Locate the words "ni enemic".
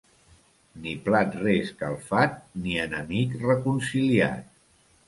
2.65-3.39